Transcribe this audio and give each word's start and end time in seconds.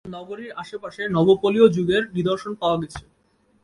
নগরীর 0.05 0.51
আশেপাশে 0.55 1.01
নবোপলীয় 1.15 1.67
যুগের 1.75 2.03
নিদর্শন 2.15 2.53
পাওয়া 2.61 2.77
গেছে। 2.81 3.03